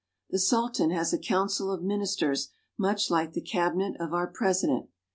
[0.31, 4.89] The Sultan has a council of ministers much like the Cabi net of our President.